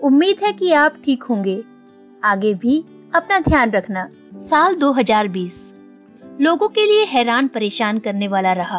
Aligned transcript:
उम्मीद 0.00 0.36
है 0.44 0.52
कि 0.52 0.72
आप 0.72 0.94
ठीक 1.04 1.22
होंगे। 1.22 1.62
आगे 2.24 2.54
भी 2.54 2.84
अपना 3.14 3.38
ध्यान 3.40 3.70
रखना। 3.70 4.08
साल 4.50 4.74
2020 4.74 5.52
लोगों 6.40 6.68
के 6.68 6.84
लिए 6.86 7.04
हैरान 7.04 7.48
परेशान 7.48 7.98
करने 7.98 8.28
वाला 8.28 8.52
रहा। 8.52 8.78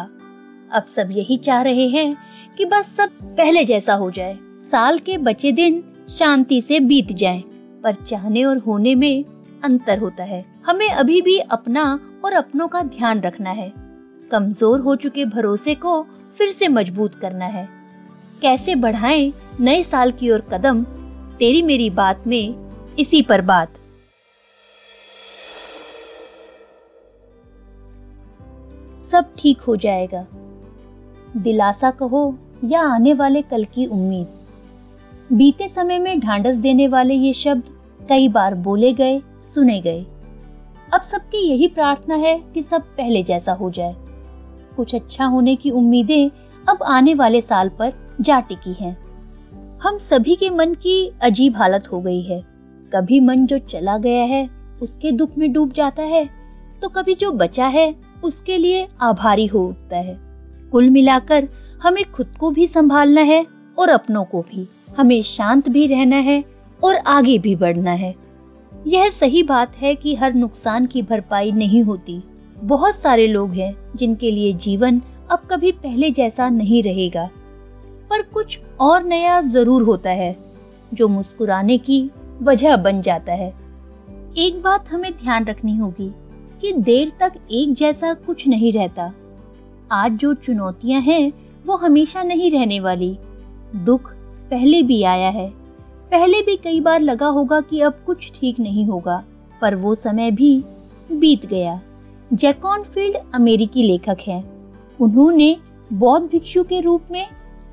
अब 0.70 0.84
सब 0.86 1.08
यही 1.10 1.36
चाह 1.36 1.62
रहे 1.62 1.88
हैं 1.88 2.16
कि 2.58 2.64
बस 2.64 2.86
सब 2.96 3.10
पहले 3.36 3.64
जैसा 3.64 3.94
हो 3.94 4.10
जाए। 4.10 4.38
साल 4.72 4.98
के 4.98 5.18
बचे 5.18 5.52
दिन 5.52 5.82
शांति 6.10 6.60
से 6.68 6.80
बीत 6.80 7.12
जाएँ, 7.12 7.42
पर 7.82 7.94
चाहने 7.94 8.44
और 8.44 8.58
होने 8.58 8.94
में 8.94 9.24
अंतर 9.64 9.98
होता 9.98 10.24
है। 10.24 10.44
हमें 10.66 10.88
अभी 10.88 11.20
भी 11.22 11.38
अपना 11.38 11.98
और 12.24 12.32
अपनों 12.32 12.68
का 12.68 12.82
ध्यान 12.82 13.20
रखना 13.20 13.50
है। 13.50 13.72
कमज़ोर 14.30 14.80
हो 14.80 14.96
चुके 14.96 15.24
भरोसे 15.24 15.74
को 15.74 16.02
फिर 16.38 16.52
से 16.52 16.68
मज़बूत 16.68 17.14
करना 17.14 17.44
है। 17.44 17.68
कैसे 18.42 18.74
बढ़ाएँ 18.74 19.32
नए 19.60 19.82
साल 19.82 20.12
की 20.12 20.30
ओर 20.30 20.40
कदम 20.52 20.84
तेरी 21.40 21.62
मेरी 21.62 21.90
बात 21.90 22.26
में 22.26 22.54
इसी 22.98 23.22
पर 23.22 23.40
बात। 23.40 23.68
सब 29.10 29.24
ठीक 29.38 29.60
हो 29.60 29.76
जाएगा। 29.76 30.26
दिलासा 31.36 31.90
कहो 31.90 32.38
या 32.64 32.82
आने 32.82 33.14
वाले 33.14 33.42
कल 33.42 33.64
की 33.64 33.86
उम्मीद। 33.86 34.26
बीते 35.32 35.68
समय 35.68 35.98
में 35.98 36.20
ढांढस 36.20 36.56
देने 36.56 36.88
वाले 36.88 37.14
ये 37.14 37.32
शब्द 37.32 37.62
कई 38.08 38.28
बार 38.28 38.54
बोले 38.54 38.92
गए, 38.92 39.22
सुने 39.54 39.80
गए। 39.80 40.06
अब 40.94 41.00
सबकी 41.00 41.48
यही 41.48 41.68
प्रार्थना 41.68 42.14
है 42.14 42.38
कि 42.54 42.62
सब 42.62 42.82
पहले 42.82 43.22
जैसा 43.22 43.52
हो 43.52 43.70
जाए। 43.70 43.96
कुछ 44.76 44.94
अच्छा 44.94 45.24
होने 45.24 45.56
की 45.56 45.70
उम्मीदें 45.70 46.30
अब 46.68 46.82
आने 46.82 47.14
वाले 47.14 47.40
साल 47.40 47.68
पर 47.68 47.92
जा 48.20 48.40
टिकी 48.40 48.72
हैं। 48.72 49.09
हम 49.82 49.98
सभी 49.98 50.34
के 50.34 50.48
मन 50.50 50.72
की 50.74 51.10
अजीब 51.22 51.56
हालत 51.56 51.86
हो 51.92 52.00
गई 52.00 52.20
है। 52.22 52.40
कभी 52.92 53.20
मन 53.20 53.46
जो 53.46 53.58
चला 53.60 53.96
गया 53.98 54.24
है, 54.24 54.48
उसके 54.82 55.12
दुख 55.12 55.38
में 55.38 55.52
डूब 55.52 55.72
जाता 55.72 56.02
है 56.02 56.28
तो 56.82 56.88
कभी 56.88 57.14
जो 57.14 57.30
बचा 57.32 57.66
है, 57.66 57.94
उसके 58.24 58.58
लिए 58.58 58.86
आभारी 59.00 59.46
हो 59.46 59.66
उठता 59.68 59.96
है। 59.96 60.18
कुल 60.72 60.90
मिलाकर 60.90 61.48
हमें 61.82 62.04
खुद 62.12 62.36
को 62.40 62.50
भी 62.50 62.66
संभालना 62.66 63.20
है 63.20 63.44
और 63.78 63.88
अपनों 63.88 64.24
को 64.24 64.42
भी। 64.42 64.66
हमें 64.98 65.22
शांत 65.22 65.68
भी 65.68 65.86
रहना 65.86 66.16
है 66.16 66.42
और 66.82 66.96
आगे 66.96 67.38
भी 67.38 67.56
बढ़ना 67.56 67.92
है। 67.92 68.14
यह 68.86 69.10
सही 69.10 69.42
बात 69.42 69.76
है 69.76 69.94
कि 69.94 70.14
हर 70.14 70.34
नुकसान 70.34 70.86
की 70.86 71.02
भरपाई 71.02 71.52
नहीं 71.52 71.82
होती। 71.82 72.22
बहुत 72.56 72.94
सारे 72.94 73.26
लोग 73.26 73.50
हैं 73.50 73.74
जिनके 73.96 74.30
लिए 74.30 74.52
जीवन 74.52 75.02
अब 75.30 75.48
कभी 75.50 75.72
पहले 75.72 76.10
जैसा 76.10 76.48
नहीं 76.48 76.82
रहेगा। 76.82 77.28
पर 78.10 78.22
कुछ 78.22 78.58
और 78.80 79.04
नया 79.04 79.40
ज़रूर 79.40 79.82
होता 79.82 80.10
है, 80.10 80.36
जो 80.94 81.08
मुस्कुराने 81.08 81.78
की 81.78 82.10
वजह 82.42 82.76
बन 82.76 83.02
जाता 83.02 83.32
है। 83.32 83.52
एक 84.38 84.60
बात 84.62 84.88
हमें 84.88 85.12
ध्यान 85.12 85.44
रखनी 85.44 85.76
होगी 85.76 86.10
कि 86.60 86.72
देर 86.72 87.12
तक 87.20 87.32
एक 87.50 87.72
जैसा 87.72 88.12
कुछ 88.14 88.46
नहीं 88.48 88.72
रहता। 88.72 89.12
आज 89.92 90.12
जो 90.12 90.34
चुनौतियाँ 90.34 91.00
हैं, 91.00 91.32
वो 91.66 91.76
हमेशा 91.76 92.22
नहीं 92.22 92.50
रहने 92.50 92.80
वाली। 92.80 93.16
दुख 93.76 94.12
पहले 94.50 94.82
भी 94.82 95.02
आया 95.02 95.28
है। 95.28 95.48
पहले 96.10 96.40
भी 96.42 96.56
कई 96.56 96.80
बार 96.80 97.00
लगा 97.00 97.26
होगा 97.26 97.60
कि 97.60 97.80
अब 97.80 98.02
कुछ 98.06 98.30
ठीक 98.34 98.60
नहीं 98.60 98.86
होगा, 98.86 99.22
पर 99.60 99.74
वो 99.74 99.94
समय 99.94 100.30
भी 100.30 100.64
बीत 101.12 101.46
गया। 101.46 101.80
जैकॉन 102.32 102.82
फ़ील्ड 102.84 103.16
अमेरिकी 103.34 103.82
लेखक 103.82 104.18
हैं। 104.20 104.42
उन्होंने 104.98 105.56
बौद्ध 105.92 106.26
भिक्षु 106.30 106.62
के 106.64 106.80
रूप 106.80 107.04
में 107.10 107.26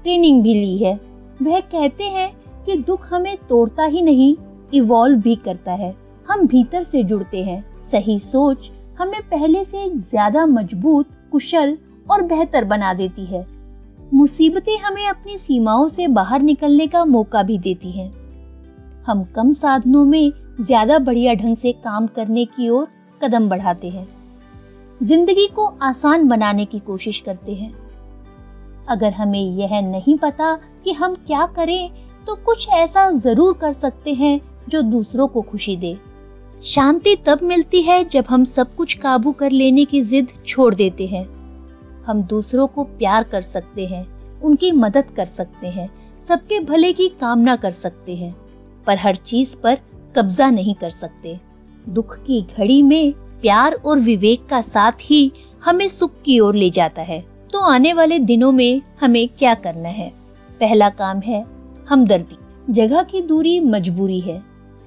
ट्रेनिंग 0.04 0.42
भी 0.44 0.54
ली 0.54 0.78
है। 0.78 0.94
वह 1.42 1.60
कहते 1.62 2.04
हैं 2.04 2.32
कि 2.66 2.78
दुख 2.78 3.08
हमें 3.14 3.36
तोड़ता 3.50 3.86
ही 3.86 4.02
नहीं 4.02 4.36
इवॉल्व 4.74 5.20
भी 5.22 5.36
करता 5.36 5.74
है। 5.74 5.94
हम 6.28 6.46
भीतर 6.48 6.84
से 6.84 7.04
जुड़ते 7.04 7.44
हैं। 7.44 7.64
सही 7.92 8.18
सोच 8.20 8.70
हमें 9.00 9.22
पहले 9.22 9.64
से 9.66 9.90
ज़्यादा 9.90 10.46
मज़बूत, 10.46 11.08
कुशल 11.32 11.78
और 12.12 12.22
बेहतर 12.22 12.66
बना 12.66 12.94
देती 12.94 13.26
है। 13.26 13.46
मुसीबतें 14.14 14.78
हमें 14.78 15.06
अपनी 15.08 15.38
सीमाओं 15.38 15.88
से 15.90 16.08
बाहर 16.08 16.42
निकलने 16.42 16.88
का 16.88 17.06
मौका 17.06 17.44
भी 17.44 17.58
देती 17.58 17.92
हैं। 17.92 18.12
हम 19.06 19.24
कम 19.36 19.54
साधनों 19.54 20.04
में 20.06 20.32
ज़्यादा 20.62 21.00
बढ़िया 21.00 21.34
ढंग 21.34 21.58
से 21.58 21.72
काम 21.74 22.08
करने 22.08 22.46
की 22.46 22.70
ओर 22.70 22.88
कदम 23.24 23.50
बढ़ाते 23.50 23.90
हैं। 23.90 24.08
ज़िंदगी 25.04 25.48
को 25.48 25.66
आसान 25.82 26.28
बनाने 26.28 26.66
की 26.66 26.80
कोशिश 26.80 27.20
करते 27.20 27.54
हैं। 27.54 27.74
अगर 28.88 29.14
हमें 29.14 29.40
यह 29.40 29.80
नहीं 29.82 30.18
पता 30.18 30.54
कि 30.84 30.92
हम 30.92 31.16
क्या 31.28 31.46
करें 31.46 31.90
तो 32.28 32.36
कुछ 32.36 32.68
ऐसा 32.70 33.10
ज़रूर 33.12 33.54
कर 33.54 33.74
सकते 33.74 34.14
हैं 34.14 34.40
जो 34.70 34.82
दूसरों 34.82 35.28
को 35.28 35.42
खुशी 35.42 35.76
दे। 35.78 35.96
शांति 36.66 37.16
तब 37.16 37.40
मिलती 37.44 37.82
है 37.82 38.04
जब 38.04 38.26
हम 38.30 38.44
सब 38.44 38.76
कुछ 38.76 38.94
काबू 38.94 39.32
कर 39.32 39.52
लेने 39.52 39.86
की 39.86 40.02
जिद 40.04 40.32
छोड़ 40.48 40.74
देते 40.76 41.08
हैं। 41.08 41.26
हम 42.06 42.24
दूसरों 42.24 42.68
को 42.68 42.84
प्यार 42.84 43.24
कर 43.24 43.42
सकते 43.42 43.86
हैं, 43.86 44.06
उनकी 44.42 44.72
मदद 44.72 45.12
कर 45.16 45.26
सकते 45.28 45.68
हैं, 45.68 45.90
सबके 46.30 46.60
भले 46.60 46.92
की 46.94 47.08
कामना 47.10 47.56
कर 47.56 47.72
सकते 47.74 48.16
हैं, 48.16 48.36
पर 48.88 48.98
हर 48.98 49.16
चीज़ 49.16 49.56
पर 49.56 49.78
कब्जा 50.16 50.50
नहीं 50.50 50.76
कर 50.76 50.90
सकते। 50.92 51.40
दुख 51.88 52.18
की 52.18 52.42
घड़ी 52.58 52.82
में 52.82 53.14
प्यार 53.42 53.74
और 53.76 54.00
विवेक 54.00 54.46
का 54.46 54.62
साथ 54.62 54.92
ही 55.02 55.32
हमें 55.64 55.88
सुख 55.88 56.22
की 56.26 56.40
ओर 56.40 56.56
ले 56.56 56.70
जाता 56.70 57.02
है। 57.02 57.24
तो 57.54 57.60
आने 57.60 57.94
वाले 57.94 58.20
दिनों 58.20 58.52
में 58.52 58.82
हमें 59.02 59.30
क्या 59.30 59.54
करना 59.54 59.90
है? 59.90 60.10
पहला 60.60 60.90
काम 60.90 61.20
है 61.20 61.46
हमदर्दी। 61.90 62.38
जगह 62.74 63.04
की 63.04 63.22
दूरी 63.22 63.60
मजबूरी 63.60 64.20
है, 64.20 64.44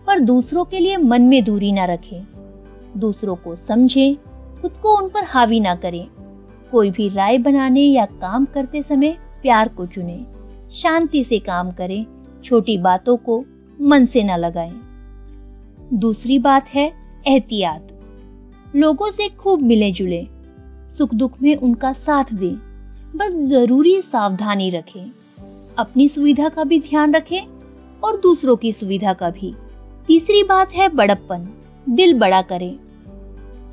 पर 0.06 0.21
दूसरों 0.21 0.65
के 0.65 0.78
लिए 0.78 0.97
मन 0.97 1.22
में 1.22 1.44
दूरी 1.44 1.72
ना 1.72 1.84
रखें। 1.84 2.26
दूसरों 2.97 3.37
को 3.37 3.56
समझें, 3.56 4.16
खुद 4.60 4.71
को 4.71 4.98
उन 4.98 5.09
पर 5.09 5.25
हावी 5.25 5.60
ना 5.60 5.75
करें। 5.75 6.09
कोई 6.72 6.91
भी 6.91 7.09
राय 7.09 7.38
बनाने 7.38 7.81
या 7.81 8.04
काम 8.04 8.44
करते 8.44 8.82
समय 8.82 9.16
प्यार 9.42 9.69
को 9.69 9.87
चुने। 9.87 10.25
शांति 10.72 11.25
से 11.25 11.38
काम 11.38 11.71
करें, 11.71 12.06
छोटी 12.44 12.78
बातों 12.78 13.16
को 13.16 13.44
मन 13.81 14.06
से 14.06 14.22
ना 14.22 14.37
लगाएँ। 14.37 14.81
दूसरी 15.92 16.38
बात 16.38 16.69
है 16.69 16.92
एहतियात। 17.27 17.88
लोगों 18.77 19.10
से 19.10 19.28
खूब 19.28 19.62
मिले 19.62 19.92
जुले 19.92 20.27
सुख 21.00 21.14
दुख 21.14 21.32
में 21.42 21.56
उनका 21.56 21.92
साथ 21.92 22.24
दें। 22.34 22.54
बस 23.16 23.48
ज़रूरी 23.48 24.02
सावधानी 24.02 24.70
रखें। 24.70 25.12
अपनी 25.78 26.08
सुविधा 26.08 26.48
का 26.48 26.64
भी 26.64 26.80
ध्यान 26.80 27.14
रखें 27.14 27.42
और 28.04 28.20
दूसरों 28.20 28.56
की 28.56 28.72
सुविधा 28.72 29.12
का 29.12 29.30
भी। 29.30 29.54
तीसरी 30.06 30.42
बात 30.42 30.72
है 30.72 30.88
बड़प्पन। 30.88 31.48
दिल 31.88 32.18
बड़ा 32.18 32.42
करें। 32.42 32.78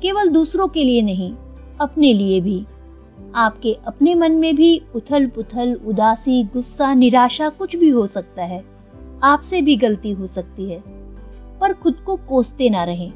केवल 0.02 0.28
दूसरों 0.28 0.68
के 0.68 0.84
लिए 0.84 1.02
नहीं, 1.02 1.34
अपने 1.80 2.12
लिए 2.12 2.40
भी। 2.40 2.66
आपके 3.34 3.76
अपने 3.86 4.14
मन 4.14 4.32
में 4.32 4.56
भी 4.56 4.82
उथल 4.94 5.26
पुथल 5.26 5.80
उदासी, 5.86 6.44
गुस्सा, 6.44 6.94
निराशा 6.94 7.48
कुछ 7.48 7.76
भी 7.76 7.88
हो 7.88 8.06
सकता 8.06 8.42
है। 8.42 8.64
आपसे 9.22 9.62
भी 9.62 9.76
गलती 9.76 10.10
हो 10.10 10.26
सकती 10.26 10.70
है। 10.70 10.82
पर 11.60 11.72
खुद 11.72 11.94
को 11.94 12.16
कोसते 12.16 12.70
ना 12.70 12.84
रहें। 12.84 13.12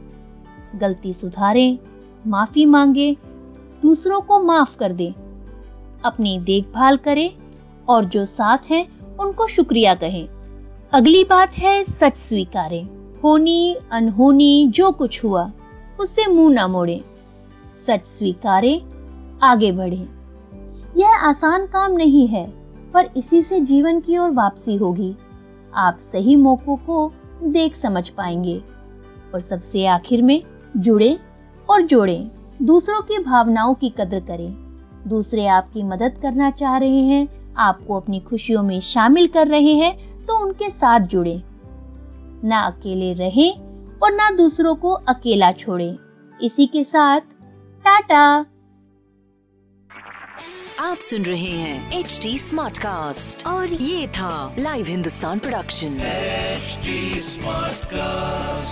गलती 0.74 1.12
सुधारें, 1.12 1.78
माफ़ी 2.26 2.64
मांगे 2.64 3.16
दूसरों 3.82 4.20
को 4.20 4.42
माफ़ 4.42 4.78
कर 4.78 4.92
दें। 4.92 5.12
अपनी 6.04 6.38
देखभाल 6.38 6.96
करें 6.96 7.30
और 7.88 8.04
जो 8.04 8.26
साथ 8.26 8.58
हैं, 8.70 9.16
उनको 9.16 9.46
शुक्रिया 9.46 9.94
कहें। 9.94 10.28
अगली 10.92 11.24
बात 11.24 11.52
है 11.52 11.84
सच 11.84 12.16
स्वीकारें। 12.16 12.84
होनी, 13.20 13.76
अनहोनी, 13.92 14.66
जो 14.68 14.92
कुछ 14.92 15.24
हुआ, 15.24 15.52
उससे 16.00 16.26
मुँह 16.26 16.54
ना 16.54 16.68
मोड़े। 16.68 17.04
सच 17.86 18.00
स्वीकारें, 18.04 18.82
आगे 19.42 19.72
बढ़े। 19.72 20.08
यह 20.96 21.08
आसान 21.08 21.66
काम 21.66 21.92
नहीं 21.92 22.28
है, 22.28 22.52
पर 22.94 23.10
इसी 23.16 23.42
से 23.42 23.60
जीवन 23.60 24.00
की 24.00 24.18
ओर 24.18 24.30
वापसी 24.30 24.76
होगी। 24.76 25.16
आप 25.74 25.98
सही 25.98 26.36
मौकों 26.36 26.76
को 26.76 27.12
देख 27.42 27.76
समझ 27.76 28.08
पाएँगे। 28.08 28.62
और 29.34 29.40
सबसे 29.40 29.86
आखिर 29.86 30.22
में 30.22 30.42
जुड़े 30.76 31.18
और 31.70 31.82
जोड़ें। 31.82 32.30
दूसरों 32.62 33.00
की 33.02 33.18
भावनाओं 33.18 33.74
की 33.74 33.88
कदर 33.90 34.20
करें। 34.20 34.52
दूसरे 35.08 35.46
आपकी 35.46 35.82
मदद 35.82 36.18
करना 36.22 36.50
चाह 36.50 36.76
रहे 36.78 37.00
हैं 37.02 37.54
आपको 37.58 37.94
अपनी 37.94 38.20
खुशियों 38.20 38.62
में 38.62 38.80
शामिल 38.80 39.26
कर 39.26 39.48
रहे 39.48 39.72
हैं 39.74 39.92
तो 40.26 40.38
उनके 40.38 40.70
साथ 40.70 41.00
जुड़े। 41.00 41.42
ना 42.44 42.60
अकेले 42.60 43.12
रहें 43.12 43.50
और 43.98 44.12
ना 44.12 44.30
दूसरों 44.30 44.74
को 44.74 44.92
अकेला 44.92 45.52
छोड़ें। 45.52 45.96
इसी 46.42 46.66
के 46.66 46.84
साथ 46.84 47.20
टाटा! 47.84 48.44
आप 50.80 50.96
सुन 50.96 51.22
रहे 51.22 51.50
हैं 51.50 51.98
एच 51.98 52.20
डी 52.22 52.38
स्मार्ट 52.38 52.78
कास्ट 52.78 53.46
और 53.46 53.68
ये 53.68 54.06
था 54.08 54.54
live 54.58 54.86
Hindustan 54.86 55.38
production 55.38 55.98
Smartcast 57.84 58.71